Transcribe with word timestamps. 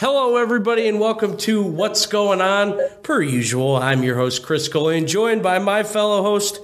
Hello, 0.00 0.38
everybody, 0.38 0.88
and 0.88 0.98
welcome 0.98 1.36
to 1.36 1.62
What's 1.62 2.06
Going 2.06 2.40
On. 2.40 2.80
Per 3.02 3.20
usual, 3.20 3.76
I'm 3.76 4.02
your 4.02 4.16
host, 4.16 4.42
Chris 4.42 4.64
Scully, 4.64 5.04
joined 5.04 5.42
by 5.42 5.58
my 5.58 5.82
fellow 5.82 6.22
host, 6.22 6.58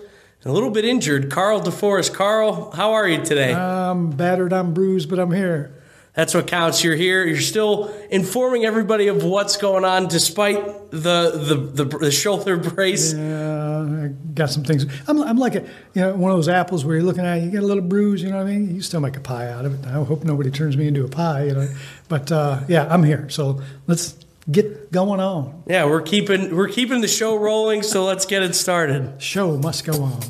a 0.47 0.51
little 0.51 0.71
bit 0.71 0.87
injured, 0.87 1.31
Carl 1.31 1.61
DeForest. 1.61 2.15
Carl, 2.15 2.71
how 2.71 2.95
are 2.95 3.07
you 3.07 3.23
today? 3.23 3.53
I'm 3.53 4.09
battered, 4.09 4.55
I'm 4.55 4.73
bruised, 4.73 5.11
but 5.11 5.19
I'm 5.19 5.33
here. 5.33 5.76
That's 6.17 6.33
what 6.33 6.47
counts. 6.47 6.83
You're 6.83 6.97
here. 6.97 7.27
You're 7.27 7.43
still 7.43 7.95
informing 8.11 8.65
everybody 8.65 9.09
of 9.09 9.23
what's 9.23 9.59
going 9.59 9.85
on, 9.85 10.09
despite 10.09 10.91
the 10.91 11.31
the, 11.75 11.85
the, 11.85 11.99
the 11.99 12.11
shoulder 12.11 12.57
brace. 12.57 13.13
Yeah, 13.13 14.05
I 14.05 14.09
got 14.33 14.49
some 14.49 14.65
things. 14.65 14.87
I'm, 15.07 15.23
I'm 15.23 15.37
like 15.37 15.57
a 15.57 15.61
you 15.93 16.01
know 16.01 16.17
one 16.17 16.31
of 16.33 16.39
those 16.39 16.49
apples 16.49 16.87
where 16.87 16.97
you're 16.97 17.05
looking 17.05 17.27
at 17.27 17.39
it, 17.39 17.45
you 17.45 17.51
get 17.51 17.63
a 17.63 17.67
little 17.67 17.83
bruise. 17.83 18.23
You 18.23 18.31
know 18.31 18.39
what 18.39 18.47
I 18.47 18.51
mean? 18.51 18.75
You 18.75 18.81
still 18.81 19.01
make 19.01 19.19
a 19.19 19.21
pie 19.21 19.51
out 19.51 19.67
of 19.67 19.75
it. 19.79 19.87
I 19.87 19.93
hope 19.93 20.25
nobody 20.25 20.51
turns 20.51 20.75
me 20.75 20.89
into 20.89 21.05
a 21.05 21.09
pie. 21.09 21.45
You 21.45 21.53
know, 21.53 21.69
but 22.09 22.33
uh, 22.33 22.61
yeah, 22.67 22.89
I'm 22.91 23.03
here. 23.03 23.29
So 23.29 23.61
let's 23.87 24.17
get 24.51 24.91
going 24.91 25.21
on. 25.21 25.65
Yeah, 25.67 25.85
we're 25.85 26.01
keeping 26.01 26.57
we're 26.57 26.69
keeping 26.69 27.03
the 27.03 27.09
show 27.09 27.37
rolling. 27.37 27.83
So 27.83 28.05
let's 28.07 28.25
get 28.25 28.43
it 28.43 28.55
started. 28.55 29.21
Show 29.21 29.59
must 29.59 29.85
go 29.85 30.03
on. 30.03 30.23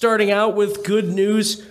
Starting 0.00 0.30
out 0.30 0.56
with 0.56 0.82
good 0.82 1.10
news. 1.10 1.62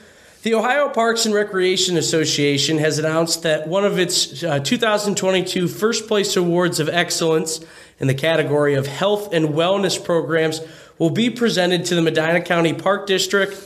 The 0.43 0.53
Ohio 0.53 0.89
Parks 0.89 1.25
and 1.25 1.33
Recreation 1.33 1.97
Association 1.97 2.77
has 2.77 2.99
announced 2.99 3.41
that 3.41 3.67
one 3.67 3.85
of 3.85 3.97
its 3.97 4.43
uh, 4.43 4.59
2022 4.59 5.67
First 5.67 6.07
Place 6.07 6.38
Awards 6.38 6.79
of 6.79 6.88
Excellence 6.89 7.59
in 7.99 8.05
the 8.05 8.13
category 8.13 8.75
of 8.75 8.85
health 8.85 9.33
and 9.33 9.47
wellness 9.47 9.97
programs 10.05 10.61
will 10.99 11.09
be 11.09 11.31
presented 11.31 11.85
to 11.85 11.95
the 11.95 12.03
Medina 12.03 12.39
County 12.39 12.71
Park 12.71 13.07
District 13.07 13.57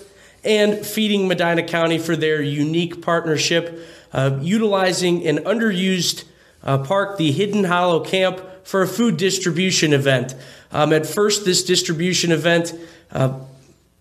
and 0.45 0.85
Feeding 0.85 1.27
Medina 1.27 1.63
County 1.63 1.97
for 1.97 2.15
their 2.15 2.41
unique 2.41 3.01
partnership, 3.01 3.85
uh, 4.13 4.39
utilizing 4.41 5.27
an 5.27 5.39
underused 5.39 6.23
uh, 6.63 6.77
park, 6.77 7.17
the 7.17 7.33
Hidden 7.33 7.65
Hollow 7.65 7.99
Camp, 7.99 8.39
for 8.63 8.81
a 8.81 8.87
food 8.87 9.17
distribution 9.17 9.91
event. 9.91 10.35
Um, 10.71 10.93
at 10.93 11.05
first, 11.05 11.43
this 11.43 11.65
distribution 11.65 12.31
event 12.31 12.73
uh, 13.11 13.41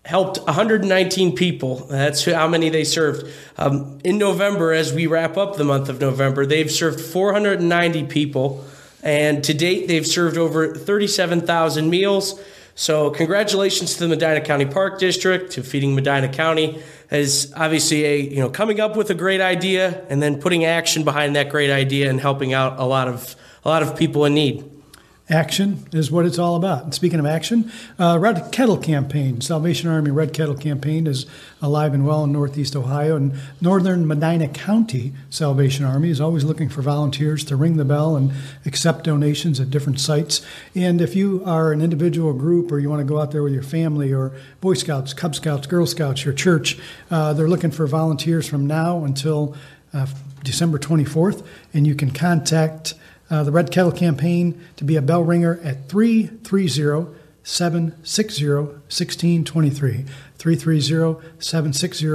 helped 0.05 0.37
119 0.39 1.35
people. 1.35 1.75
That's 1.87 2.25
how 2.25 2.47
many 2.47 2.69
they 2.69 2.83
served. 2.83 3.31
Um, 3.57 3.99
in 4.03 4.17
November, 4.17 4.73
as 4.73 4.93
we 4.93 5.07
wrap 5.07 5.37
up 5.37 5.55
the 5.55 5.63
month 5.63 5.87
of 5.87 6.01
November, 6.01 6.45
they've 6.45 6.71
served 6.71 6.99
490 6.99 8.05
people. 8.05 8.65
And 9.01 9.43
to 9.43 9.53
date, 9.53 9.87
they've 9.87 10.05
served 10.05 10.37
over 10.37 10.75
37,000 10.75 11.89
meals. 11.89 12.39
So, 12.75 13.11
congratulations 13.11 13.93
to 13.93 13.99
the 13.99 14.07
Medina 14.07 14.41
County 14.41 14.65
Park 14.65 14.97
District, 14.97 15.51
to 15.51 15.63
Feeding 15.63 15.93
Medina 15.93 16.27
County, 16.27 16.81
as 17.11 17.53
obviously 17.55 18.03
a 18.03 18.17
you 18.17 18.39
know 18.39 18.49
coming 18.49 18.79
up 18.79 18.97
with 18.97 19.11
a 19.11 19.13
great 19.13 19.41
idea 19.41 20.03
and 20.09 20.23
then 20.23 20.41
putting 20.41 20.65
action 20.65 21.03
behind 21.03 21.35
that 21.35 21.49
great 21.49 21.69
idea 21.69 22.09
and 22.09 22.19
helping 22.19 22.51
out 22.51 22.79
a 22.79 22.83
lot 22.83 23.07
of 23.07 23.35
a 23.63 23.69
lot 23.69 23.83
of 23.83 23.95
people 23.95 24.25
in 24.25 24.33
need. 24.33 24.63
Action 25.33 25.83
is 25.91 26.11
what 26.11 26.27
it's 26.27 26.37
all 26.37 26.55
about. 26.55 26.83
And 26.83 26.93
speaking 26.93 27.19
of 27.19 27.25
action, 27.25 27.71
uh, 27.97 28.19
Red 28.21 28.51
Kettle 28.51 28.77
Campaign, 28.77 29.41
Salvation 29.41 29.89
Army 29.89 30.11
Red 30.11 30.31
Kettle 30.31 30.53
Campaign 30.53 31.07
is 31.07 31.25
alive 31.59 31.95
and 31.95 32.05
well 32.05 32.23
in 32.23 32.31
Northeast 32.31 32.75
Ohio. 32.75 33.15
And 33.15 33.33
Northern 33.59 34.05
Medina 34.05 34.47
County 34.47 35.11
Salvation 35.31 35.85
Army 35.85 36.11
is 36.11 36.21
always 36.21 36.43
looking 36.43 36.69
for 36.69 36.83
volunteers 36.83 37.43
to 37.45 37.55
ring 37.55 37.77
the 37.77 37.83
bell 37.83 38.15
and 38.15 38.31
accept 38.67 39.05
donations 39.05 39.59
at 39.59 39.71
different 39.71 39.99
sites. 39.99 40.45
And 40.75 41.01
if 41.01 41.15
you 41.15 41.41
are 41.47 41.71
an 41.71 41.81
individual 41.81 42.33
group 42.33 42.71
or 42.71 42.77
you 42.77 42.91
want 42.91 42.99
to 42.99 43.03
go 43.03 43.19
out 43.19 43.31
there 43.31 43.41
with 43.41 43.53
your 43.53 43.63
family 43.63 44.13
or 44.13 44.33
Boy 44.61 44.75
Scouts, 44.75 45.15
Cub 45.15 45.33
Scouts, 45.33 45.65
Girl 45.65 45.87
Scouts, 45.87 46.23
your 46.23 46.35
church, 46.35 46.77
uh, 47.09 47.33
they're 47.33 47.49
looking 47.49 47.71
for 47.71 47.87
volunteers 47.87 48.47
from 48.47 48.67
now 48.67 49.03
until 49.03 49.55
uh, 49.95 50.05
December 50.43 50.77
24th. 50.77 51.43
And 51.73 51.87
you 51.87 51.95
can 51.95 52.11
contact 52.11 52.93
uh, 53.33 53.43
the 53.43 53.51
Red 53.51 53.71
Kettle 53.71 53.91
campaign 53.91 54.61
to 54.75 54.83
be 54.83 54.95
a 54.95 55.01
bell 55.01 55.23
ringer 55.23 55.59
at 55.63 55.89
330 55.89 57.17
760 57.41 58.45
1623. 58.45 60.05
330 60.37 61.27
760 61.39 62.07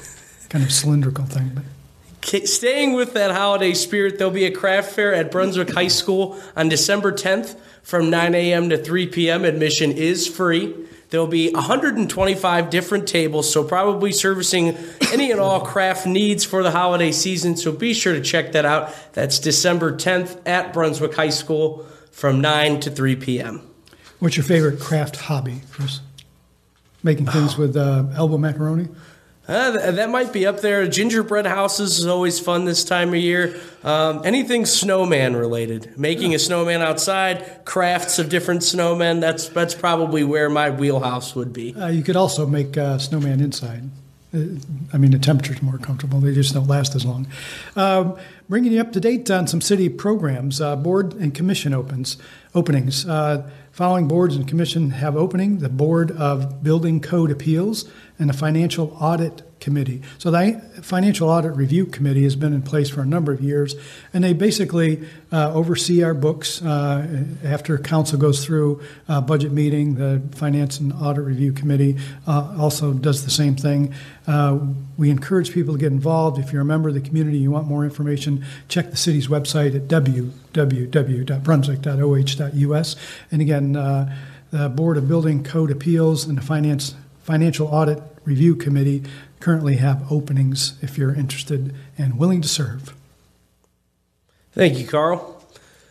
kind 0.49 0.65
of 0.65 0.73
cylindrical 0.73 1.25
thing. 1.25 1.53
But 1.55 1.65
Staying 2.25 2.95
with 2.95 3.15
that 3.15 3.33
holiday 3.33 3.75
spirit, 3.75 4.17
there'll 4.17 4.33
be 4.33 4.47
a 4.47 4.51
craft 4.51 4.93
fair 4.93 5.13
at 5.13 5.31
Brunswick 5.31 5.71
High 5.71 5.89
School 5.89 6.41
on 6.57 6.69
December 6.69 7.13
10th 7.13 7.59
from 7.83 8.11
9 8.11 8.35
a.m. 8.35 8.71
to 8.71 8.79
3 8.79 9.09
p.m. 9.09 9.45
Admission 9.45 9.91
is 9.93 10.27
free. 10.27 10.75
There'll 11.11 11.27
be 11.27 11.53
125 11.53 12.71
different 12.71 13.07
tables, 13.07 13.53
so 13.53 13.65
probably 13.65 14.13
servicing 14.13 14.79
any 15.13 15.31
and 15.31 15.41
all 15.41 15.61
craft 15.61 16.07
needs 16.07 16.43
for 16.45 16.63
the 16.63 16.71
holiday 16.71 17.13
season. 17.13 17.57
So 17.57 17.71
be 17.71 17.93
sure 17.93 18.15
to 18.15 18.23
check 18.23 18.53
that 18.53 18.65
out. 18.65 18.95
That's 19.13 19.39
December 19.39 19.95
10th 19.95 20.41
at 20.47 20.73
Brunswick 20.73 21.15
High 21.15 21.31
School 21.31 21.85
from 22.13 22.41
9 22.41 22.79
to 22.81 22.91
3 22.91 23.17
p.m. 23.17 23.63
What's 24.21 24.37
your 24.37 24.45
favorite 24.45 24.79
craft 24.79 25.17
hobby, 25.17 25.63
Chris? 25.73 26.01
Making 27.03 27.27
things 27.27 27.57
with 27.59 27.77
uh, 27.77 28.05
elbow 28.15 28.39
macaroni? 28.39 28.89
Uh, 29.49 29.91
that 29.91 30.09
might 30.09 30.33
be 30.33 30.47
up 30.47 30.61
there. 30.61 30.87
Gingerbread 30.87 31.47
houses 31.47 31.99
is 31.99 32.07
always 32.07 32.39
fun 32.39 32.65
this 32.65 32.85
time 32.85 33.09
of 33.09 33.17
year. 33.17 33.61
Um, 33.83 34.23
anything 34.25 34.67
snowman 34.67 35.35
related, 35.35 35.99
making 35.99 36.33
a 36.33 36.39
snowman 36.39 36.81
outside, 36.81 37.65
crafts 37.65 38.21
of 38.21 38.29
different 38.29 38.61
snowmen. 38.61 39.21
That's 39.21 39.49
that's 39.49 39.75
probably 39.75 40.23
where 40.23 40.49
my 40.49 40.71
wheelhouse 40.71 41.35
would 41.35 41.53
be. 41.53 41.75
Uh, 41.75 41.89
you 41.89 42.05
could 42.05 42.15
also 42.15 42.47
make 42.47 42.79
uh, 42.79 42.99
snowman 42.99 43.41
inside. 43.41 43.83
I 44.35 44.97
mean, 44.97 45.11
the 45.11 45.19
temperature's 45.19 45.61
more 45.61 45.77
comfortable. 45.77 46.19
They 46.21 46.33
just 46.33 46.55
don't 46.55 46.67
last 46.67 46.95
as 46.95 47.05
long. 47.05 47.27
Um, 47.77 48.17
bringing 48.49 48.73
you 48.73 48.81
up 48.81 48.93
to 48.93 49.01
date 49.01 49.31
on 49.31 49.47
some 49.47 49.61
city 49.61 49.91
programs, 49.91 50.61
uh, 50.61 50.75
board 50.75 51.13
and 51.15 51.35
commission 51.35 51.75
opens 51.75 52.17
openings. 52.55 53.07
Uh, 53.07 53.49
following 53.71 54.09
boards 54.09 54.37
and 54.37 54.47
commission 54.47 54.91
have 54.91 55.17
opening: 55.17 55.59
the 55.59 55.69
Board 55.69 56.11
of 56.13 56.63
Building 56.63 57.01
Code 57.01 57.31
Appeals 57.31 57.89
and 58.19 58.29
the 58.29 58.35
Financial 58.35 58.97
Audit 59.01 59.43
Committee. 59.63 60.03
So 60.19 60.31
the 60.31 60.61
Financial 60.83 61.29
Audit 61.29 61.55
Review 61.55 61.87
Committee 61.87 62.25
has 62.25 62.35
been 62.37 62.53
in 62.53 62.63
place 62.63 62.91
for 62.91 63.01
a 63.01 63.07
number 63.07 63.33
of 63.33 63.41
years, 63.41 63.77
and 64.13 64.23
they 64.23 64.33
basically 64.33 65.09
uh, 65.31 65.55
oversee 65.55 66.03
our 66.03 66.15
books. 66.15 66.61
Uh, 66.61 67.25
after 67.45 67.79
council 67.79 68.19
goes 68.19 68.45
through 68.45 68.83
a 69.09 69.23
budget 69.23 69.53
meeting, 69.53 69.95
the 69.95 70.21
Finance 70.37 70.81
and 70.81 70.93
Audit 70.93 71.25
Review 71.25 71.53
Committee 71.53 71.97
uh, 72.27 72.55
also 72.59 72.93
does 72.93 73.25
the 73.25 73.31
same 73.31 73.55
thing. 73.55 73.95
Uh, 74.27 74.59
we 74.97 75.11
encourage 75.11 75.53
people 75.53 75.75
to 75.75 75.81
get 75.81 75.93
involved. 75.93 76.39
If 76.39 76.53
you're 76.53 76.63
a 76.63 76.65
member 76.65 76.89
of 76.89 76.95
the 76.95 77.01
community, 77.01 77.39
you 77.39 77.51
want 77.51 77.67
more 77.67 77.85
information, 77.85 78.45
check 78.69 78.91
the 78.91 78.97
city's 78.97 79.29
website 79.29 79.75
at 79.77 79.89
www.brunswick.oh.us. 82.51 82.97
And 83.31 83.43
again, 83.43 83.77
uh, 83.77 84.15
the 84.51 84.69
Board 84.69 84.97
of 84.97 85.09
Building 85.09 85.43
Code 85.43 85.71
Appeals 85.71 86.25
and 86.25 86.37
the 86.37 86.43
Finance 86.43 86.95
Financial 87.23 87.69
Audit 87.69 88.03
Review 88.25 88.57
Committee 88.57 89.03
currently 89.41 89.77
have 89.77 90.11
openings 90.11 90.79
if 90.83 90.99
you're 90.99 91.15
interested 91.15 91.75
and 91.97 92.19
willing 92.19 92.41
to 92.43 92.49
serve. 92.49 92.95
Thank 94.53 94.79
you, 94.79 94.87
Carl. 94.87 95.43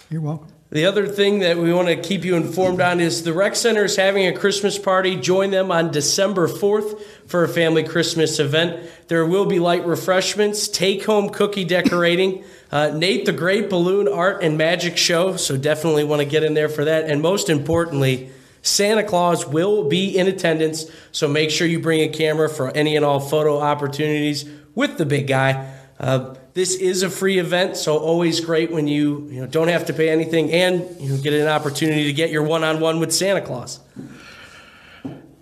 You're 0.10 0.22
welcome. 0.22 0.48
The 0.72 0.86
other 0.86 1.06
thing 1.06 1.40
that 1.40 1.58
we 1.58 1.74
want 1.74 1.90
to 1.90 1.98
keep 1.98 2.24
you 2.24 2.38
informed 2.38 2.80
on 2.80 3.02
is 3.02 3.24
the 3.24 3.34
Rec 3.34 3.58
Center 3.58 3.84
is 3.84 3.98
having 3.98 4.26
a 4.26 4.32
Christmas 4.32 4.80
party. 4.80 5.18
Join 5.18 5.52
them 5.52 5.70
on 5.70 5.92
December 5.92 6.48
4th 6.48 7.02
for 7.28 7.44
a 7.44 7.50
family 7.50 7.84
Christmas 7.84 8.40
event. 8.40 8.90
There 9.10 9.26
will 9.26 9.46
be 9.46 9.60
light 9.60 9.86
refreshments, 9.86 10.70
take 10.70 11.04
home 11.04 11.30
cookie 11.30 11.66
decorating, 11.66 12.46
uh, 12.72 12.92
Nate 12.92 13.26
the 13.26 13.34
Great 13.34 13.70
Balloon 13.70 14.08
Art 14.08 14.44
and 14.44 14.58
Magic 14.58 14.96
Show. 14.96 15.36
So 15.36 15.58
definitely 15.58 16.06
want 16.06 16.22
to 16.22 16.26
get 16.26 16.42
in 16.42 16.54
there 16.54 16.70
for 16.70 16.86
that. 16.86 17.04
And 17.04 17.22
most 17.22 17.50
importantly, 17.50 18.32
Santa 18.62 19.04
Claus 19.04 19.46
will 19.46 19.90
be 19.90 20.18
in 20.18 20.28
attendance, 20.28 20.86
so 21.12 21.28
make 21.28 21.50
sure 21.50 21.68
you 21.68 21.82
bring 21.82 22.00
a 22.00 22.14
camera 22.14 22.48
for 22.48 22.72
any 22.72 22.96
and 22.96 23.04
all 23.04 23.20
photo 23.20 23.60
opportunities 23.60 24.50
with 24.74 24.98
the 24.98 25.06
big 25.06 25.28
guy. 25.28 25.76
Uh, 26.00 26.36
this 26.54 26.76
is 26.76 27.04
a 27.04 27.10
free 27.10 27.40
event, 27.40 27.78
so 27.78 27.98
always 27.98 28.40
great 28.40 28.72
when 28.72 28.88
you, 28.88 29.28
you 29.32 29.42
know, 29.42 29.48
don't 29.48 29.70
have 29.70 29.86
to 29.86 29.94
pay 29.94 30.10
anything 30.10 30.52
and 30.52 31.00
you 31.00 31.10
know, 31.10 31.18
get 31.22 31.34
an 31.34 31.48
opportunity 31.48 32.04
to 32.06 32.14
get 32.14 32.30
your 32.30 32.44
one-on-one 32.44 33.00
with 33.00 33.14
Santa 33.14 33.42
Claus. 33.42 33.80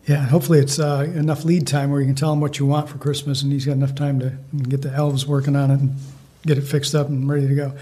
Yeah, 0.06 0.25
hopefully 0.25 0.59
it's 0.59 0.79
uh, 0.79 1.11
enough 1.13 1.45
lead 1.45 1.67
time 1.67 1.91
where 1.91 2.01
you 2.01 2.07
can 2.07 2.15
tell 2.15 2.33
him 2.33 2.41
what 2.41 2.57
you 2.57 2.65
want 2.65 2.89
for 2.89 2.97
Christmas, 2.97 3.44
and 3.44 3.51
he's 3.51 3.65
got 3.65 3.73
enough 3.73 3.94
time 3.94 4.19
to 4.19 4.38
get 4.67 4.81
the 4.81 4.91
elves 4.91 5.27
working 5.27 5.56
on 5.56 5.71
it 5.71 5.79
get 6.50 6.57
it 6.57 6.68
fixed 6.68 6.96
up 6.96 7.07
and 7.07 7.30
ready 7.30 7.48
to 7.48 7.54
go. 7.54 7.74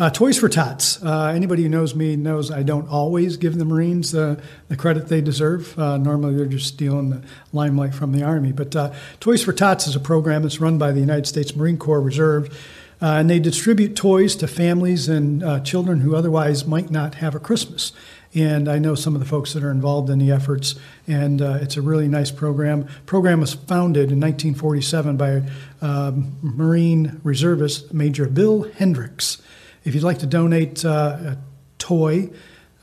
Uh, 0.00 0.10
Toys 0.10 0.36
for 0.36 0.48
Tots. 0.48 1.00
Uh, 1.00 1.26
anybody 1.28 1.62
who 1.62 1.68
knows 1.68 1.94
me 1.94 2.16
knows 2.16 2.50
I 2.50 2.64
don't 2.64 2.88
always 2.88 3.36
give 3.36 3.56
the 3.56 3.64
Marines 3.64 4.16
uh, 4.16 4.40
the 4.66 4.76
credit 4.76 5.06
they 5.06 5.20
deserve. 5.20 5.78
Uh, 5.78 5.96
normally 5.96 6.34
they're 6.34 6.46
just 6.46 6.66
stealing 6.66 7.10
the 7.10 7.22
limelight 7.52 7.94
from 7.94 8.10
the 8.10 8.24
Army. 8.24 8.50
But 8.50 8.74
uh, 8.74 8.92
Toys 9.20 9.44
for 9.44 9.52
Tots 9.52 9.86
is 9.86 9.94
a 9.94 10.00
program 10.00 10.42
that's 10.42 10.60
run 10.60 10.76
by 10.76 10.90
the 10.90 10.98
United 10.98 11.28
States 11.28 11.54
Marine 11.54 11.78
Corps 11.78 12.00
Reserve. 12.00 12.52
Uh, 13.00 13.16
and 13.18 13.28
they 13.28 13.38
distribute 13.38 13.94
toys 13.94 14.34
to 14.36 14.48
families 14.48 15.08
and 15.08 15.64
children 15.66 16.00
who 16.00 16.16
otherwise 16.16 16.66
might 16.66 16.90
not 16.90 17.16
have 17.16 17.34
a 17.34 17.38
Christmas. 17.38 17.92
And 18.36 18.68
I 18.68 18.78
know 18.78 18.94
some 18.94 19.14
of 19.14 19.20
the 19.20 19.26
folks 19.26 19.54
that 19.54 19.64
are 19.64 19.70
involved 19.70 20.10
in 20.10 20.18
the 20.18 20.30
efforts, 20.30 20.74
and 21.06 21.40
uh, 21.40 21.58
it's 21.62 21.78
a 21.78 21.82
really 21.82 22.06
nice 22.06 22.30
program. 22.30 22.86
Program 23.06 23.40
was 23.40 23.54
founded 23.54 24.12
in 24.12 24.20
1947 24.20 25.16
by 25.16 25.42
um, 25.80 26.36
Marine 26.42 27.18
reservist 27.24 27.94
Major 27.94 28.28
Bill 28.28 28.70
Hendricks. 28.72 29.40
If 29.84 29.94
you'd 29.94 30.04
like 30.04 30.18
to 30.18 30.26
donate 30.26 30.84
uh, 30.84 31.16
a 31.18 31.38
toy 31.78 32.28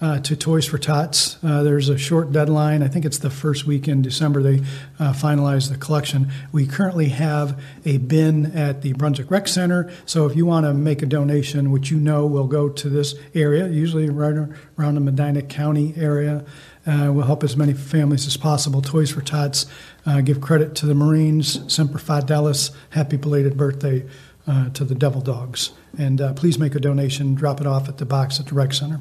uh, 0.03 0.19
to 0.19 0.35
Toys 0.35 0.65
for 0.65 0.77
Tots, 0.77 1.41
uh, 1.45 1.63
there's 1.63 1.87
a 1.87 1.97
short 1.97 2.33
deadline. 2.33 2.83
I 2.83 2.89
think 2.89 3.05
it's 3.05 3.19
the 3.19 3.29
first 3.29 3.65
week 3.65 3.87
in 3.87 4.01
December 4.01 4.43
they 4.43 4.59
uh, 4.99 5.13
finalize 5.13 5.69
the 5.69 5.77
collection. 5.77 6.29
We 6.51 6.67
currently 6.67 7.07
have 7.07 7.63
a 7.85 7.99
bin 7.99 8.47
at 8.47 8.81
the 8.81 8.91
Brunswick 8.91 9.31
Rec 9.31 9.47
Center, 9.47 9.89
so 10.05 10.25
if 10.25 10.35
you 10.35 10.45
want 10.45 10.65
to 10.65 10.73
make 10.73 11.01
a 11.01 11.05
donation, 11.05 11.71
which 11.71 11.89
you 11.89 11.97
know 11.97 12.25
will 12.25 12.47
go 12.47 12.67
to 12.67 12.89
this 12.89 13.15
area, 13.33 13.69
usually 13.69 14.09
right 14.09 14.35
around 14.77 14.95
the 14.95 14.99
Medina 14.99 15.41
County 15.41 15.93
area, 15.95 16.43
uh, 16.85 17.09
will 17.13 17.23
help 17.23 17.41
as 17.41 17.55
many 17.55 17.71
families 17.71 18.27
as 18.27 18.35
possible. 18.35 18.81
Toys 18.81 19.09
for 19.09 19.21
Tots 19.21 19.67
uh, 20.05 20.19
give 20.19 20.41
credit 20.41 20.75
to 20.75 20.85
the 20.85 20.93
Marines, 20.93 21.73
Semper 21.73 21.97
Fidelis, 21.97 22.71
happy 22.89 23.15
belated 23.15 23.55
birthday 23.55 24.05
uh, 24.47 24.67
to 24.71 24.83
the 24.83 24.95
Devil 24.95 25.21
Dogs. 25.21 25.71
And 25.97 26.19
uh, 26.19 26.33
please 26.33 26.59
make 26.59 26.75
a 26.75 26.79
donation, 26.81 27.35
drop 27.35 27.61
it 27.61 27.67
off 27.67 27.87
at 27.87 27.99
the 27.99 28.05
box 28.05 28.41
at 28.41 28.47
the 28.47 28.55
Rec 28.55 28.73
Center. 28.73 28.99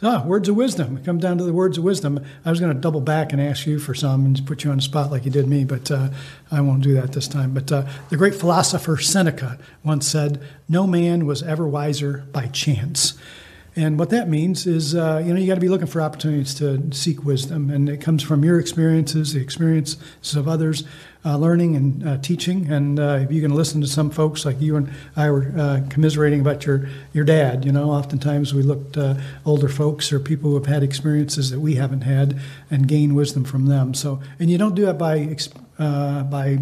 Ah, 0.00 0.22
words 0.24 0.48
of 0.48 0.54
wisdom. 0.54 1.02
Come 1.02 1.18
down 1.18 1.38
to 1.38 1.44
the 1.44 1.52
words 1.52 1.76
of 1.76 1.82
wisdom. 1.82 2.24
I 2.44 2.50
was 2.50 2.60
going 2.60 2.72
to 2.72 2.80
double 2.80 3.00
back 3.00 3.32
and 3.32 3.42
ask 3.42 3.66
you 3.66 3.80
for 3.80 3.94
some 3.94 4.24
and 4.24 4.46
put 4.46 4.62
you 4.62 4.70
on 4.70 4.76
the 4.76 4.82
spot 4.82 5.10
like 5.10 5.24
you 5.24 5.30
did 5.30 5.48
me, 5.48 5.64
but 5.64 5.90
uh, 5.90 6.10
I 6.52 6.60
won't 6.60 6.84
do 6.84 6.94
that 6.94 7.12
this 7.12 7.26
time. 7.26 7.52
But 7.52 7.72
uh, 7.72 7.84
the 8.08 8.16
great 8.16 8.36
philosopher 8.36 8.96
Seneca 8.96 9.58
once 9.82 10.06
said, 10.06 10.40
No 10.68 10.86
man 10.86 11.26
was 11.26 11.42
ever 11.42 11.66
wiser 11.66 12.24
by 12.30 12.46
chance. 12.46 13.18
And 13.78 13.96
what 13.96 14.10
that 14.10 14.28
means 14.28 14.66
is, 14.66 14.96
uh, 14.96 15.22
you 15.24 15.32
know, 15.32 15.38
you 15.38 15.46
got 15.46 15.54
to 15.54 15.60
be 15.60 15.68
looking 15.68 15.86
for 15.86 16.02
opportunities 16.02 16.52
to 16.54 16.90
seek 16.92 17.24
wisdom, 17.24 17.70
and 17.70 17.88
it 17.88 18.00
comes 18.00 18.24
from 18.24 18.44
your 18.44 18.58
experiences, 18.58 19.34
the 19.34 19.40
experiences 19.40 20.34
of 20.34 20.48
others, 20.48 20.82
uh, 21.24 21.36
learning 21.36 21.76
and 21.76 22.08
uh, 22.08 22.18
teaching. 22.18 22.68
And 22.72 22.98
uh, 22.98 23.20
if 23.22 23.30
you 23.30 23.40
can 23.40 23.54
listen 23.54 23.80
to 23.82 23.86
some 23.86 24.10
folks 24.10 24.44
like 24.44 24.60
you 24.60 24.74
and 24.74 24.92
I 25.14 25.30
were 25.30 25.52
uh, 25.56 25.80
commiserating 25.90 26.40
about 26.40 26.66
your 26.66 26.88
your 27.12 27.24
dad, 27.24 27.64
you 27.64 27.70
know, 27.70 27.92
oftentimes 27.92 28.52
we 28.52 28.64
look 28.64 28.94
to 28.94 29.10
uh, 29.10 29.20
older 29.46 29.68
folks 29.68 30.12
or 30.12 30.18
people 30.18 30.50
who 30.50 30.56
have 30.56 30.66
had 30.66 30.82
experiences 30.82 31.50
that 31.50 31.60
we 31.60 31.76
haven't 31.76 32.00
had 32.00 32.36
and 32.72 32.88
gain 32.88 33.14
wisdom 33.14 33.44
from 33.44 33.66
them. 33.66 33.94
So, 33.94 34.20
and 34.40 34.50
you 34.50 34.58
don't 34.58 34.74
do 34.74 34.86
that 34.86 34.98
by 34.98 35.36
by 35.78 36.58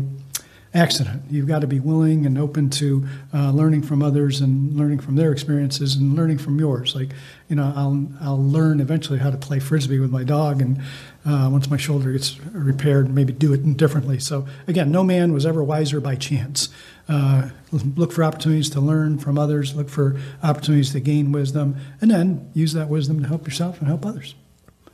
accident. 0.76 1.22
You've 1.30 1.48
got 1.48 1.60
to 1.60 1.66
be 1.66 1.80
willing 1.80 2.26
and 2.26 2.38
open 2.38 2.70
to 2.70 3.06
uh, 3.32 3.50
learning 3.50 3.82
from 3.82 4.02
others 4.02 4.40
and 4.40 4.76
learning 4.76 5.00
from 5.00 5.16
their 5.16 5.32
experiences 5.32 5.96
and 5.96 6.14
learning 6.14 6.38
from 6.38 6.58
yours. 6.58 6.94
Like, 6.94 7.10
you 7.48 7.56
know, 7.56 7.72
I'll 7.74 8.06
I'll 8.20 8.42
learn 8.42 8.80
eventually 8.80 9.18
how 9.18 9.30
to 9.30 9.36
play 9.36 9.58
frisbee 9.58 9.98
with 9.98 10.10
my 10.10 10.22
dog, 10.22 10.60
and 10.60 10.78
uh, 11.24 11.48
once 11.50 11.70
my 11.70 11.76
shoulder 11.76 12.12
gets 12.12 12.38
repaired, 12.52 13.12
maybe 13.12 13.32
do 13.32 13.52
it 13.52 13.76
differently. 13.76 14.18
So 14.18 14.46
again, 14.66 14.90
no 14.92 15.02
man 15.02 15.32
was 15.32 15.46
ever 15.46 15.64
wiser 15.64 16.00
by 16.00 16.14
chance. 16.14 16.68
Uh, 17.08 17.50
look 17.72 18.12
for 18.12 18.24
opportunities 18.24 18.68
to 18.70 18.80
learn 18.80 19.18
from 19.18 19.38
others. 19.38 19.74
Look 19.74 19.88
for 19.88 20.20
opportunities 20.42 20.92
to 20.92 21.00
gain 21.00 21.32
wisdom, 21.32 21.76
and 22.00 22.10
then 22.10 22.50
use 22.52 22.74
that 22.74 22.88
wisdom 22.88 23.22
to 23.22 23.28
help 23.28 23.46
yourself 23.46 23.78
and 23.78 23.88
help 23.88 24.04
others. 24.04 24.34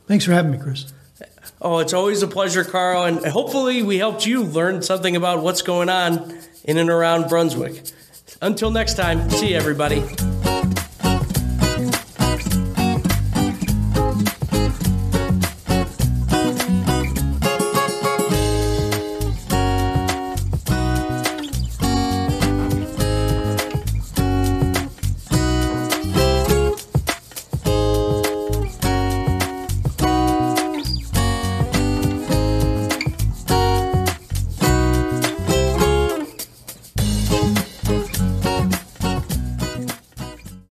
Thanks 0.07 0.25
for 0.25 0.31
having 0.31 0.51
me, 0.51 0.57
Chris. 0.57 0.93
Oh, 1.61 1.79
it's 1.79 1.93
always 1.93 2.21
a 2.23 2.27
pleasure, 2.27 2.63
Carl, 2.63 3.05
and 3.05 3.25
hopefully 3.25 3.83
we 3.83 3.97
helped 3.97 4.25
you 4.25 4.43
learn 4.43 4.81
something 4.81 5.15
about 5.15 5.41
what's 5.41 5.61
going 5.61 5.89
on 5.89 6.37
in 6.63 6.77
and 6.77 6.89
around 6.89 7.29
Brunswick. 7.29 7.83
Until 8.41 8.71
next 8.71 8.95
time, 8.95 9.29
see 9.29 9.51
you, 9.51 9.57
everybody. 9.57 10.03